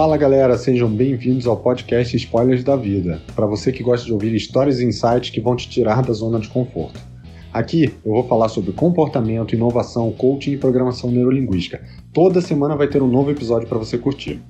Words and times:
Fala 0.00 0.16
galera, 0.16 0.56
sejam 0.56 0.88
bem-vindos 0.88 1.46
ao 1.46 1.58
podcast 1.58 2.16
Spoilers 2.16 2.64
da 2.64 2.74
Vida, 2.74 3.20
para 3.36 3.44
você 3.44 3.70
que 3.70 3.82
gosta 3.82 4.06
de 4.06 4.14
ouvir 4.14 4.34
histórias 4.34 4.80
e 4.80 4.86
insights 4.86 5.28
que 5.28 5.42
vão 5.42 5.54
te 5.54 5.68
tirar 5.68 6.00
da 6.00 6.14
zona 6.14 6.40
de 6.40 6.48
conforto. 6.48 6.98
Aqui 7.52 7.84
eu 8.02 8.12
vou 8.12 8.26
falar 8.26 8.48
sobre 8.48 8.72
comportamento, 8.72 9.54
inovação, 9.54 10.10
coaching 10.10 10.52
e 10.52 10.56
programação 10.56 11.10
neurolinguística. 11.10 11.82
Toda 12.14 12.40
semana 12.40 12.74
vai 12.76 12.88
ter 12.88 13.02
um 13.02 13.06
novo 13.06 13.30
episódio 13.30 13.68
para 13.68 13.76
você 13.76 13.98
curtir. 13.98 14.40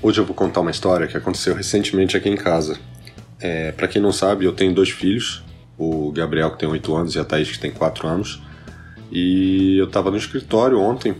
Hoje 0.00 0.20
eu 0.20 0.24
vou 0.24 0.36
contar 0.36 0.60
uma 0.60 0.70
história 0.70 1.08
que 1.08 1.16
aconteceu 1.16 1.52
recentemente 1.52 2.16
aqui 2.16 2.28
em 2.28 2.36
casa. 2.36 2.78
É, 3.40 3.72
para 3.72 3.88
quem 3.88 4.00
não 4.00 4.12
sabe, 4.12 4.44
eu 4.44 4.52
tenho 4.52 4.72
dois 4.72 4.90
filhos, 4.90 5.42
o 5.76 6.12
Gabriel 6.12 6.52
que 6.52 6.60
tem 6.60 6.68
8 6.68 6.94
anos 6.94 7.14
e 7.16 7.18
a 7.18 7.24
Thaís 7.24 7.50
que 7.50 7.58
tem 7.58 7.72
4 7.72 8.06
anos. 8.06 8.40
E 9.14 9.78
eu 9.78 9.84
estava 9.84 10.10
no 10.10 10.16
escritório 10.16 10.80
ontem, 10.80 11.14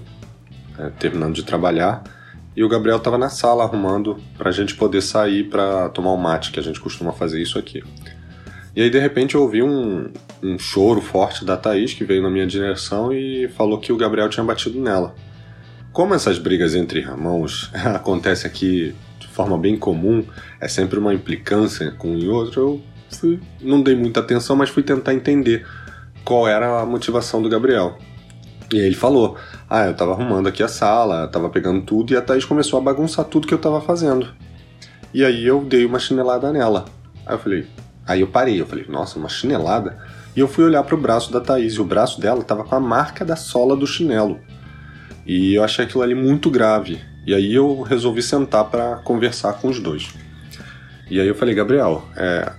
é, 0.76 0.90
terminando 0.98 1.32
de 1.32 1.44
trabalhar, 1.44 2.02
e 2.56 2.64
o 2.64 2.68
Gabriel 2.68 2.96
estava 2.96 3.16
na 3.16 3.28
sala 3.28 3.62
arrumando 3.62 4.18
para 4.36 4.50
a 4.50 4.52
gente 4.52 4.74
poder 4.74 5.00
sair 5.00 5.44
para 5.44 5.88
tomar 5.90 6.12
um 6.12 6.16
mate, 6.16 6.50
que 6.50 6.58
a 6.58 6.62
gente 6.62 6.80
costuma 6.80 7.12
fazer 7.12 7.40
isso 7.40 7.56
aqui. 7.56 7.84
E 8.74 8.82
aí 8.82 8.90
de 8.90 8.98
repente 8.98 9.36
eu 9.36 9.42
ouvi 9.42 9.62
um, 9.62 10.10
um 10.42 10.58
choro 10.58 11.00
forte 11.00 11.44
da 11.44 11.56
Thaís 11.56 11.94
que 11.94 12.04
veio 12.04 12.20
na 12.20 12.28
minha 12.28 12.46
direção 12.46 13.12
e 13.12 13.48
falou 13.48 13.78
que 13.78 13.92
o 13.92 13.96
Gabriel 13.96 14.28
tinha 14.28 14.42
batido 14.44 14.80
nela. 14.80 15.14
Como 15.92 16.12
essas 16.12 16.38
brigas 16.38 16.74
entre 16.74 16.98
irmãos 16.98 17.70
acontecem 17.94 18.50
aqui 18.50 18.92
de 19.20 19.28
forma 19.28 19.56
bem 19.56 19.76
comum, 19.76 20.24
é 20.60 20.66
sempre 20.66 20.98
uma 20.98 21.14
implicância 21.14 21.92
com 21.92 22.16
e 22.16 22.28
outro, 22.28 22.60
eu 22.60 22.82
fui, 23.16 23.40
não 23.60 23.80
dei 23.80 23.94
muita 23.94 24.18
atenção, 24.18 24.56
mas 24.56 24.70
fui 24.70 24.82
tentar 24.82 25.14
entender 25.14 25.64
qual 26.24 26.48
era 26.48 26.80
a 26.80 26.86
motivação 26.86 27.42
do 27.42 27.48
Gabriel. 27.48 27.98
E 28.72 28.80
aí 28.80 28.86
ele 28.86 28.94
falou: 28.94 29.36
Ah, 29.68 29.86
eu 29.86 29.94
tava 29.94 30.12
arrumando 30.12 30.48
aqui 30.48 30.62
a 30.62 30.68
sala, 30.68 31.28
tava 31.28 31.50
pegando 31.50 31.82
tudo, 31.82 32.12
e 32.12 32.16
a 32.16 32.22
Thaís 32.22 32.44
começou 32.44 32.78
a 32.78 32.82
bagunçar 32.82 33.24
tudo 33.26 33.46
que 33.46 33.54
eu 33.54 33.58
tava 33.58 33.80
fazendo. 33.80 34.28
E 35.12 35.24
aí 35.24 35.44
eu 35.44 35.62
dei 35.62 35.84
uma 35.84 35.98
chinelada 35.98 36.50
nela. 36.52 36.86
Aí 37.24 37.34
eu 37.34 37.38
falei, 37.38 37.66
aí 38.06 38.20
eu 38.20 38.26
parei, 38.26 38.60
eu 38.60 38.66
falei, 38.66 38.84
nossa, 38.88 39.18
uma 39.18 39.28
chinelada? 39.28 39.96
E 40.34 40.40
eu 40.40 40.48
fui 40.48 40.64
olhar 40.64 40.82
pro 40.82 40.96
braço 40.96 41.32
da 41.32 41.40
Thaís, 41.40 41.74
e 41.74 41.80
o 41.80 41.84
braço 41.84 42.20
dela 42.20 42.42
tava 42.42 42.64
com 42.64 42.74
a 42.74 42.80
marca 42.80 43.24
da 43.24 43.36
sola 43.36 43.76
do 43.76 43.86
chinelo. 43.86 44.40
E 45.24 45.54
eu 45.54 45.62
achei 45.62 45.84
aquilo 45.84 46.02
ali 46.02 46.14
muito 46.14 46.50
grave. 46.50 47.00
E 47.26 47.32
aí 47.32 47.54
eu 47.54 47.80
resolvi 47.82 48.22
sentar 48.22 48.64
para 48.64 48.96
conversar 48.96 49.54
com 49.54 49.68
os 49.68 49.78
dois. 49.78 50.12
E 51.08 51.20
aí 51.20 51.28
eu 51.28 51.34
falei, 51.34 51.54
Gabriel, 51.54 52.04
é, 52.16 52.52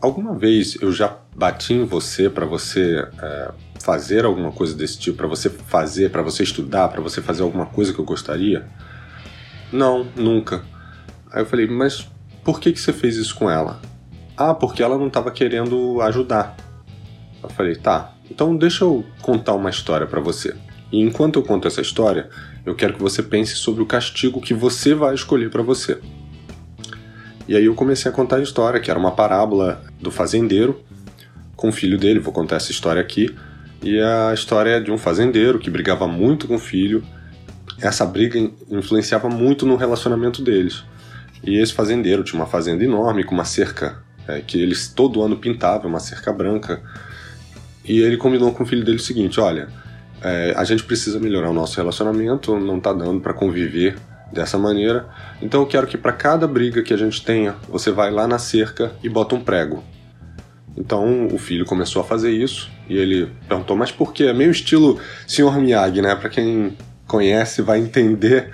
alguma 0.00 0.34
vez 0.34 0.76
eu 0.80 0.92
já 0.92 1.16
bati 1.34 1.74
em 1.74 1.84
você 1.84 2.30
para 2.30 2.46
você 2.46 3.06
é, 3.22 3.52
fazer 3.80 4.24
alguma 4.24 4.52
coisa 4.52 4.74
desse 4.74 4.98
tipo, 4.98 5.18
para 5.18 5.26
você 5.26 5.50
fazer, 5.50 6.10
para 6.10 6.22
você 6.22 6.42
estudar, 6.42 6.88
para 6.88 7.00
você 7.00 7.20
fazer 7.20 7.42
alguma 7.42 7.66
coisa 7.66 7.92
que 7.92 7.98
eu 7.98 8.04
gostaria? 8.04 8.66
Não, 9.72 10.06
nunca. 10.16 10.64
Aí 11.30 11.42
eu 11.42 11.46
falei, 11.46 11.66
mas 11.66 12.08
por 12.42 12.60
que, 12.60 12.72
que 12.72 12.80
você 12.80 12.92
fez 12.92 13.16
isso 13.16 13.34
com 13.34 13.50
ela? 13.50 13.80
Ah, 14.36 14.54
porque 14.54 14.82
ela 14.82 14.96
não 14.96 15.08
estava 15.08 15.30
querendo 15.30 16.00
ajudar. 16.02 16.56
Eu 17.42 17.48
falei, 17.50 17.76
tá, 17.76 18.14
então 18.30 18.56
deixa 18.56 18.84
eu 18.84 19.04
contar 19.20 19.54
uma 19.54 19.70
história 19.70 20.06
para 20.06 20.20
você. 20.20 20.56
E 20.90 21.00
enquanto 21.00 21.38
eu 21.38 21.42
conto 21.42 21.68
essa 21.68 21.80
história, 21.80 22.30
eu 22.64 22.74
quero 22.74 22.94
que 22.94 23.02
você 23.02 23.22
pense 23.22 23.56
sobre 23.56 23.82
o 23.82 23.86
castigo 23.86 24.40
que 24.40 24.54
você 24.54 24.94
vai 24.94 25.14
escolher 25.14 25.50
para 25.50 25.62
você. 25.62 26.00
E 27.48 27.56
aí 27.56 27.64
eu 27.64 27.74
comecei 27.74 28.10
a 28.10 28.14
contar 28.14 28.36
a 28.36 28.42
história, 28.42 28.78
que 28.78 28.90
era 28.90 29.00
uma 29.00 29.12
parábola 29.12 29.82
do 29.98 30.10
fazendeiro 30.10 30.84
com 31.56 31.70
o 31.70 31.72
filho 31.72 31.98
dele, 31.98 32.20
vou 32.20 32.32
contar 32.32 32.56
essa 32.56 32.70
história 32.70 33.00
aqui. 33.00 33.34
E 33.82 33.98
a 33.98 34.32
história 34.34 34.72
é 34.72 34.80
de 34.80 34.90
um 34.90 34.98
fazendeiro 34.98 35.58
que 35.58 35.70
brigava 35.70 36.06
muito 36.06 36.46
com 36.46 36.56
o 36.56 36.58
filho. 36.58 37.02
Essa 37.80 38.04
briga 38.04 38.38
influenciava 38.70 39.30
muito 39.30 39.64
no 39.64 39.76
relacionamento 39.76 40.42
deles. 40.42 40.84
E 41.42 41.56
esse 41.56 41.72
fazendeiro 41.72 42.22
tinha 42.22 42.38
uma 42.38 42.46
fazenda 42.46 42.84
enorme 42.84 43.24
com 43.24 43.34
uma 43.34 43.44
cerca 43.44 44.02
é, 44.26 44.40
que 44.40 44.60
eles 44.60 44.88
todo 44.88 45.22
ano 45.22 45.36
pintavam, 45.36 45.88
uma 45.88 46.00
cerca 46.00 46.32
branca. 46.32 46.82
E 47.84 48.00
ele 48.00 48.18
combinou 48.18 48.52
com 48.52 48.62
o 48.62 48.66
filho 48.66 48.84
dele 48.84 48.98
o 48.98 49.00
seguinte: 49.00 49.40
olha, 49.40 49.68
é, 50.20 50.52
a 50.54 50.64
gente 50.64 50.84
precisa 50.84 51.18
melhorar 51.18 51.50
o 51.50 51.54
nosso 51.54 51.76
relacionamento, 51.76 52.58
não 52.58 52.78
tá 52.78 52.92
dando 52.92 53.20
para 53.20 53.32
conviver 53.32 53.96
dessa 54.32 54.58
maneira. 54.58 55.08
Então 55.40 55.60
eu 55.60 55.66
quero 55.66 55.86
que 55.86 55.96
para 55.96 56.12
cada 56.12 56.46
briga 56.46 56.82
que 56.82 56.92
a 56.92 56.96
gente 56.96 57.24
tenha, 57.24 57.56
você 57.68 57.90
vai 57.90 58.10
lá 58.10 58.26
na 58.26 58.38
cerca 58.38 58.92
e 59.02 59.08
bota 59.08 59.34
um 59.34 59.40
prego. 59.40 59.82
Então 60.76 61.26
o 61.26 61.38
filho 61.38 61.64
começou 61.64 62.00
a 62.00 62.04
fazer 62.04 62.30
isso 62.30 62.70
e 62.88 62.96
ele 62.96 63.32
perguntou: 63.48 63.76
Mas 63.76 63.90
por 63.90 64.12
quê? 64.12 64.24
É 64.24 64.32
meio 64.32 64.50
estilo 64.50 64.98
Sr. 65.26 65.58
Miyagi, 65.58 66.00
né? 66.00 66.14
Para 66.14 66.28
quem 66.28 66.76
conhece, 67.06 67.62
vai 67.62 67.80
entender. 67.80 68.50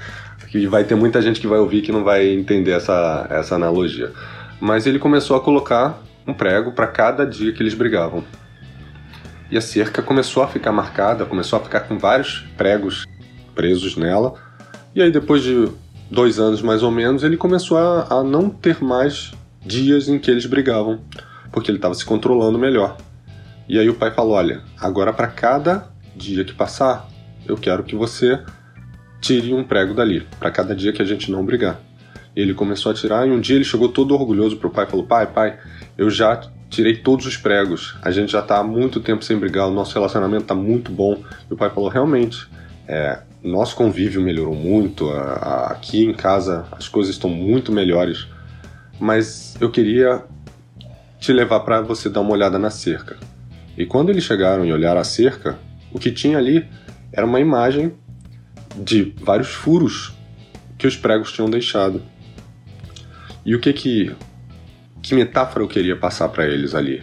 Que 0.48 0.68
vai 0.68 0.84
ter 0.84 0.94
muita 0.94 1.20
gente 1.20 1.40
que 1.40 1.48
vai 1.48 1.58
ouvir 1.58 1.82
que 1.82 1.90
não 1.90 2.04
vai 2.04 2.28
entender 2.28 2.70
essa, 2.70 3.26
essa 3.28 3.56
analogia. 3.56 4.12
Mas 4.60 4.86
ele 4.86 5.00
começou 5.00 5.36
a 5.36 5.40
colocar 5.40 6.00
um 6.24 6.32
prego 6.32 6.70
para 6.70 6.86
cada 6.86 7.26
dia 7.26 7.52
que 7.52 7.60
eles 7.60 7.74
brigavam. 7.74 8.24
E 9.50 9.58
a 9.58 9.60
cerca 9.60 10.00
começou 10.00 10.44
a 10.44 10.48
ficar 10.48 10.70
marcada, 10.70 11.26
começou 11.26 11.58
a 11.58 11.62
ficar 11.62 11.80
com 11.80 11.98
vários 11.98 12.46
pregos 12.56 13.04
presos 13.54 13.96
nela. 13.96 14.34
E 14.94 15.03
aí, 15.03 15.10
depois 15.10 15.43
de 15.43 15.69
dois 16.09 16.38
anos 16.38 16.62
mais 16.62 16.82
ou 16.82 16.91
menos, 16.91 17.25
ele 17.25 17.37
começou 17.37 17.77
a, 17.77 18.21
a 18.21 18.22
não 18.22 18.49
ter 18.49 18.81
mais 18.81 19.32
dias 19.65 20.09
em 20.09 20.19
que 20.19 20.31
eles 20.31 20.47
brigavam 20.47 21.00
porque 21.50 21.71
ele 21.71 21.78
estava 21.78 21.94
se 21.94 22.05
controlando 22.05 22.59
melhor. 22.59 22.97
E 23.69 23.78
aí 23.78 23.88
o 23.88 23.94
pai 23.94 24.12
falou: 24.12 24.34
Olha, 24.34 24.62
agora 24.78 25.12
para 25.12 25.27
cada 25.27 25.88
dia 26.15 26.44
que 26.44 26.53
passar, 26.53 27.09
eu 27.47 27.56
quero 27.56 27.82
que 27.82 27.97
você 27.97 28.41
tire 29.21 29.53
um 29.53 29.65
prego 29.65 29.94
dali, 29.94 30.27
para 30.38 30.50
cada 30.50 30.77
dia 30.77 30.93
que 30.93 31.03
a 31.03 31.05
gente 31.05 31.31
não 31.31 31.44
brigar. 31.44 31.81
Ele 32.37 32.53
começou 32.55 32.93
a 32.93 32.94
tirar, 32.94 33.26
e 33.26 33.31
um 33.31 33.41
dia 33.41 33.56
ele 33.56 33.65
chegou 33.65 33.88
todo 33.88 34.15
orgulhoso 34.15 34.56
pro 34.56 34.71
pai 34.71 34.84
e 34.84 34.91
falou: 34.91 35.06
Pai, 35.06 35.26
pai, 35.26 35.59
eu 35.97 36.11
já 36.11 36.41
tirei 36.71 36.97
todos 36.97 37.26
os 37.26 37.37
pregos, 37.37 37.97
a 38.03 38.11
gente 38.11 38.32
já 38.32 38.43
tá 38.43 38.59
há 38.59 38.65
muito 38.65 39.00
tempo 39.00 39.25
sem 39.25 39.37
brigar, 39.37 39.69
o 39.69 39.72
nosso 39.72 39.94
relacionamento 39.94 40.44
tá 40.44 40.55
muito 40.55 40.93
bom. 40.93 41.22
E 41.50 41.55
o 41.55 41.56
pai 41.56 41.71
falou: 41.71 41.88
Realmente, 41.88 42.49
é, 42.87 43.22
nosso 43.49 43.77
convívio 43.77 44.22
melhorou 44.22 44.55
muito, 44.55 45.10
aqui 45.10 46.03
em 46.03 46.15
casa 46.15 46.66
as 46.72 46.88
coisas 46.88 47.15
estão 47.15 47.28
muito 47.28 47.71
melhores, 47.71 48.27
mas 48.99 49.55
eu 49.60 49.71
queria 49.71 50.25
te 51.21 51.32
levar 51.32 51.60
para 51.60 51.82
você 51.82 52.09
dar 52.09 52.22
uma 52.22 52.32
olhada 52.32 52.59
na 52.59 52.71
cerca. 52.71 53.19
E 53.77 53.84
quando 53.84 54.10
eles 54.10 54.25
chegaram 54.25 54.65
e 54.65 54.72
olharam 54.72 55.00
a 55.00 55.05
cerca, 55.05 55.59
o 55.93 55.99
que 55.99 56.10
tinha 56.10 56.38
ali 56.38 56.66
era 57.12 57.27
uma 57.27 57.38
imagem 57.38 57.93
de 58.77 59.15
vários 59.21 59.49
furos 59.49 60.15
que 60.78 60.87
os 60.87 60.97
pregos 60.97 61.32
tinham 61.32 61.50
deixado. 61.50 62.03
E 63.44 63.55
o 63.55 63.61
que 63.61 63.72
que 63.72 64.16
que 65.03 65.15
metáfora 65.15 65.62
eu 65.62 65.69
queria 65.69 65.97
passar 65.97 66.31
para 66.31 66.47
eles 66.47 66.75
ali? 66.75 67.03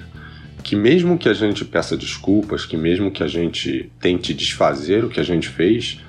Que 0.63 0.75
mesmo 0.75 1.19
que 1.19 1.29
a 1.29 1.33
gente 1.33 1.63
peça 1.63 1.95
desculpas, 1.95 2.65
que 2.65 2.75
mesmo 2.75 3.11
que 3.11 3.21
a 3.21 3.27
gente 3.27 3.91
tente 3.99 4.33
desfazer 4.33 5.05
o 5.05 5.09
que 5.09 5.19
a 5.19 5.23
gente 5.23 5.47
fez, 5.47 5.99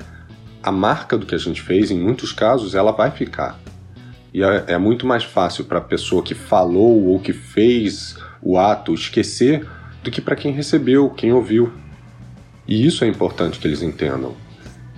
a 0.62 0.70
marca 0.70 1.18
do 1.18 1.26
que 1.26 1.34
a 1.34 1.38
gente 1.38 1.60
fez, 1.60 1.90
em 1.90 1.98
muitos 1.98 2.32
casos, 2.32 2.74
ela 2.74 2.92
vai 2.92 3.10
ficar. 3.10 3.58
E 4.32 4.42
é, 4.42 4.64
é 4.68 4.78
muito 4.78 5.06
mais 5.06 5.24
fácil 5.24 5.64
para 5.64 5.78
a 5.78 5.82
pessoa 5.82 6.22
que 6.22 6.34
falou 6.34 7.06
ou 7.06 7.20
que 7.20 7.32
fez 7.32 8.16
o 8.40 8.58
ato 8.58 8.94
esquecer 8.94 9.66
do 10.02 10.10
que 10.10 10.20
para 10.20 10.36
quem 10.36 10.52
recebeu, 10.52 11.10
quem 11.10 11.32
ouviu. 11.32 11.72
E 12.66 12.86
isso 12.86 13.04
é 13.04 13.08
importante 13.08 13.58
que 13.58 13.66
eles 13.66 13.82
entendam, 13.82 14.34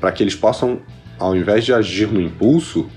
para 0.01 0.13
que 0.13 0.23
eles 0.23 0.35
possam, 0.35 0.81
ao 1.19 1.35
invés 1.35 1.65
de 1.65 1.73
agir 1.73 2.09
no 2.09 2.21
impulso, 2.21 2.89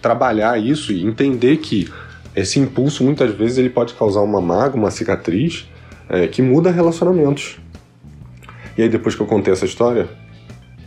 trabalhar 0.00 0.58
isso 0.58 0.92
e 0.92 1.04
entender 1.04 1.56
que 1.58 1.90
esse 2.34 2.60
impulso 2.60 3.02
muitas 3.02 3.34
vezes 3.34 3.58
ele 3.58 3.70
pode 3.70 3.94
causar 3.94 4.20
uma 4.20 4.40
mágoa, 4.40 4.76
uma 4.76 4.90
cicatriz 4.90 5.68
é, 6.08 6.28
que 6.28 6.42
muda 6.42 6.70
relacionamentos. 6.70 7.58
E 8.78 8.82
aí 8.82 8.88
depois 8.88 9.14
que 9.14 9.20
eu 9.20 9.26
contei 9.26 9.52
essa 9.52 9.64
história, 9.64 10.08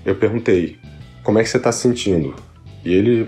eu 0.06 0.16
perguntei 0.16 0.78
como 1.24 1.40
é 1.40 1.44
que 1.44 1.50
você 1.50 1.58
está 1.58 1.72
se 1.72 1.82
sentindo? 1.82 2.36
E 2.84 2.94
ele 2.94 3.28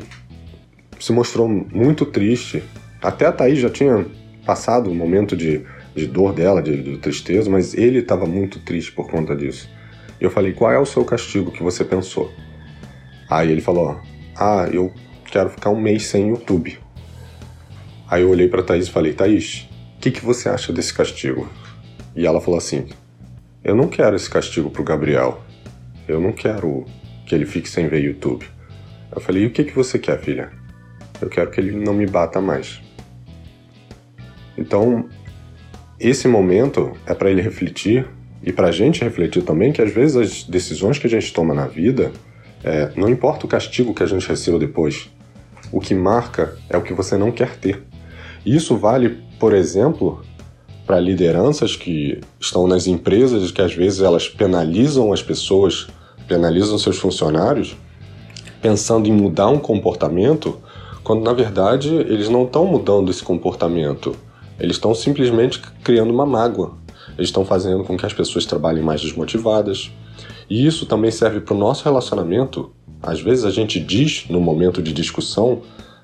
se 1.00 1.13
mostrou 1.13 1.48
muito 1.48 2.06
triste. 2.06 2.63
Até 3.01 3.25
a 3.25 3.31
Thaís 3.31 3.60
já 3.60 3.69
tinha 3.69 4.06
passado 4.45 4.89
um 4.89 4.95
momento 4.95 5.36
de, 5.36 5.66
de 5.95 6.06
dor 6.06 6.33
dela, 6.33 6.62
de, 6.62 6.81
de 6.81 6.98
tristeza, 6.98 7.50
mas 7.50 7.74
ele 7.74 8.00
estava 8.00 8.25
muito 8.25 8.60
triste 8.60 8.92
por 8.92 9.10
conta 9.10 9.36
disso. 9.36 9.69
E 10.19 10.24
eu 10.24 10.30
falei: 10.30 10.51
qual 10.54 10.72
é 10.72 10.80
o 10.80 10.86
seu 10.86 11.06
castigo 11.06 11.51
que 11.51 11.63
você 11.63 11.86
pensou? 11.86 12.31
Aí 13.30 13.51
ele 13.51 13.62
falou: 13.62 14.00
ah, 14.36 14.68
eu 14.71 14.92
quero 15.31 15.50
ficar 15.50 15.69
um 15.69 15.80
mês 15.80 16.06
sem 16.07 16.30
YouTube. 16.30 16.78
Aí 18.10 18.21
eu 18.21 18.30
olhei 18.30 18.48
para 18.48 18.63
Thaís 18.63 18.88
e 18.88 18.92
falei: 18.92 19.13
Thaís, 19.13 19.69
o 19.98 20.00
que, 20.01 20.12
que 20.12 20.24
você 20.24 20.50
acha 20.50 20.74
desse 20.74 20.94
castigo? 20.94 21.50
E 22.16 22.25
ela 22.25 22.42
falou 22.42 22.57
assim: 22.57 22.88
Eu 23.63 23.75
não 23.75 23.88
quero 23.88 24.16
esse 24.16 24.30
castigo 24.30 24.69
pro 24.69 24.83
Gabriel. 24.83 25.44
Eu 26.07 26.19
não 26.19 26.31
quero 26.31 26.86
que 27.25 27.34
ele 27.34 27.46
fique 27.46 27.69
sem 27.69 27.88
ver 27.88 28.04
YouTube. 28.04 28.46
Eu 29.13 29.22
falei: 29.22 29.44
E 29.44 29.48
o 29.48 29.52
que, 29.52 29.63
que 29.63 29.75
você 29.75 29.98
quer, 29.98 30.19
filha? 30.19 30.52
Eu 31.22 31.30
quero 31.30 31.50
que 31.50 31.60
ele 31.60 31.72
não 31.72 31.94
me 31.94 32.06
bata 32.06 32.42
mais. 32.42 32.81
Então, 34.57 35.10
esse 36.00 36.28
momento 36.28 36.94
é 37.06 37.13
para 37.13 37.30
ele 37.30 37.42
refletir 37.42 38.07
E 38.44 38.52
para 38.52 38.68
a 38.68 38.72
gente 38.72 39.04
refletir 39.04 39.42
também 39.44 39.72
que 39.72 39.81
às 39.81 39.92
vezes 39.92 40.16
as 40.16 40.44
decisões 40.44 41.00
que 41.00 41.07
a 41.07 41.10
gente 41.10 41.34
toma 41.34 41.54
na 41.54 41.66
vida, 41.66 42.12
é, 42.63 42.92
não 42.96 43.10
importa 43.10 43.46
o 43.46 43.50
castigo 43.50 43.94
que 43.94 44.04
a 44.04 44.06
gente 44.06 44.28
receba 44.28 44.60
depois, 44.60 45.10
o 45.72 45.80
que 45.80 45.96
marca 45.96 46.56
é 46.69 46.78
o 46.78 46.81
que 46.84 46.94
você 46.94 47.18
não 47.18 47.31
quer 47.31 47.57
ter. 47.57 47.81
Isso 48.46 48.78
vale, 48.78 49.18
por 49.40 49.52
exemplo, 49.52 50.24
para 50.86 51.00
lideranças 51.00 51.75
que 51.75 52.22
estão 52.40 52.68
nas 52.68 52.86
empresas 52.86 53.52
que 53.52 53.62
às 53.62 53.74
vezes 53.74 54.02
elas 54.02 54.30
penalizam 54.30 55.12
as 55.12 55.24
pessoas, 55.24 55.88
penalizam 56.27 56.77
seus 56.77 56.98
funcionários, 56.98 57.75
pensando 58.62 59.07
em 59.07 59.12
mudar 59.12 59.50
um 59.50 59.60
comportamento, 59.60 60.60
quando 61.04 61.24
na 61.24 61.33
verdade 61.33 61.94
eles 61.94 62.30
não 62.30 62.44
estão 62.44 62.66
mudando 62.66 63.12
esse 63.12 63.24
comportamento. 63.24 64.16
Eles 64.60 64.77
estão 64.77 64.95
simplesmente 64.95 65.62
criando 65.83 66.12
uma 66.12 66.25
mágoa. 66.25 66.74
Eles 67.18 67.30
estão 67.30 67.45
fazendo 67.45 67.83
com 67.83 67.98
que 67.98 68.06
as 68.06 68.13
pessoas 68.13 68.45
trabalhem 68.45 68.83
mais 68.83 69.01
desmotivadas. 69.01 69.92
E 70.50 70.66
isso 70.66 70.86
também 70.86 71.12
serve 71.12 71.42
para 71.42 71.54
o 71.54 71.57
nosso 71.57 71.83
relacionamento. 71.83 72.71
Às 73.01 73.21
vezes 73.21 73.45
a 73.45 73.51
gente 73.51 73.80
diz, 73.80 74.25
no 74.30 74.39
momento 74.39 74.81
de 74.81 74.94
discussão, 74.94 75.62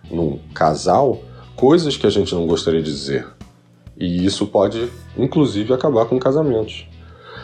num 0.09 0.39
casal, 0.53 1.21
coisas 1.56 1.97
que 1.97 2.06
a 2.06 2.09
gente 2.09 2.35
não 2.35 2.45
gostaria 2.45 2.81
de 2.81 2.91
dizer. 2.91 3.27
E 3.97 4.25
isso 4.25 4.47
pode, 4.47 4.89
inclusive, 5.17 5.74
acabar 5.74 6.06
com 6.06 6.19
casamentos. 6.19 6.85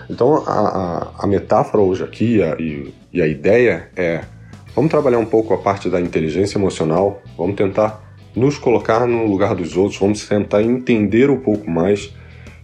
Então, 0.09 0.43
a, 0.45 0.51
a, 0.51 1.23
a 1.23 1.27
metáfora 1.27 1.83
hoje 1.83 2.03
aqui 2.03 2.41
a, 2.41 2.55
e, 2.59 2.93
e 3.11 3.21
a 3.21 3.27
ideia 3.27 3.89
é: 3.95 4.23
vamos 4.75 4.89
trabalhar 4.89 5.19
um 5.19 5.25
pouco 5.25 5.53
a 5.53 5.57
parte 5.57 5.89
da 5.89 5.99
inteligência 5.99 6.57
emocional, 6.57 7.21
vamos 7.37 7.55
tentar 7.55 8.03
nos 8.35 8.57
colocar 8.57 9.05
no 9.07 9.25
lugar 9.25 9.55
dos 9.55 9.75
outros, 9.75 9.99
vamos 9.99 10.25
tentar 10.27 10.61
entender 10.61 11.29
um 11.29 11.39
pouco 11.39 11.69
mais. 11.69 12.13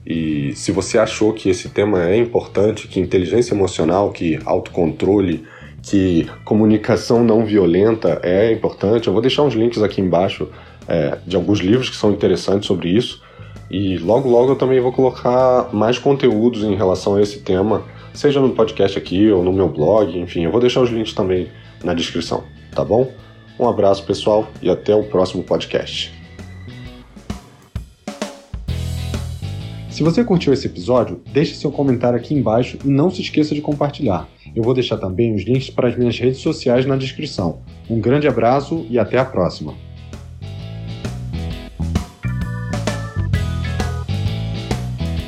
E 0.06 0.54
se 0.56 0.72
você 0.72 0.98
achou 0.98 1.34
que 1.34 1.50
esse 1.50 1.69
tema 1.69 2.10
é 2.10 2.18
importante, 2.18 2.88
que 2.88 3.00
inteligência 3.00 3.54
emocional, 3.54 4.12
que 4.12 4.40
autocontrole, 4.45 5.45
que 5.81 6.30
comunicação 6.45 7.24
não 7.24 7.45
violenta 7.45 8.19
é 8.22 8.51
importante, 8.51 9.07
eu 9.07 9.13
vou 9.13 9.22
deixar 9.22 9.44
uns 9.44 9.54
links 9.54 9.81
aqui 9.81 10.01
embaixo 10.01 10.50
é, 10.88 11.18
de 11.25 11.36
alguns 11.36 11.60
livros 11.60 11.90
que 11.90 11.95
são 11.95 12.12
interessantes 12.12 12.68
sobre 12.68 12.90
isso. 12.90 13.22
E 13.74 13.98
logo, 13.98 14.30
logo 14.30 14.52
eu 14.52 14.56
também 14.56 14.80
vou 14.80 14.92
colocar 14.92 15.74
mais 15.74 15.98
conteúdos 15.98 16.64
em 16.64 16.75
relação 16.75 17.16
a 17.16 17.22
esse 17.24 17.40
tema, 17.40 17.84
seja 18.14 18.40
no 18.40 18.52
podcast 18.52 18.96
aqui 18.96 19.31
ou 19.31 19.44
no 19.44 19.52
meu 19.52 19.68
blog, 19.68 20.16
enfim, 20.16 20.44
eu 20.44 20.52
vou 20.52 20.62
deixar 20.62 20.80
os 20.81 20.92
links 20.92 21.14
também 21.14 21.48
na 21.84 21.96
descrição, 21.96 22.44
tá 22.72 22.86
bom? 22.86 23.12
Um 23.60 23.68
abraço, 23.68 24.06
pessoal, 24.06 24.48
e 24.62 24.70
até 24.70 24.94
o 24.94 25.04
próximo 25.06 25.42
podcast. 25.42 26.14
Se 29.90 30.04
você 30.04 30.24
curtiu 30.24 30.54
esse 30.54 30.68
episódio, 30.68 31.24
deixe 31.34 31.56
seu 31.56 31.72
comentário 31.72 32.19
aqui 32.19 32.36
embaixo 32.36 32.78
e 32.86 32.88
não 32.88 33.10
se 33.10 33.22
esqueça 33.24 33.56
de 33.56 33.62
compartilhar. 33.62 34.30
Eu 34.56 34.62
vou 34.62 34.76
deixar 34.76 34.98
também 34.98 35.34
os 35.34 35.46
links 35.46 35.72
para 35.72 35.88
as 35.88 35.98
minhas 35.98 36.19
redes 36.19 36.42
sociais 36.42 36.86
na 36.86 36.96
descrição. 36.96 37.58
Um 37.90 38.00
grande 38.00 38.28
abraço 38.28 38.86
e 38.88 39.00
até 39.00 39.18
a 39.18 39.26
próxima! 39.26 39.74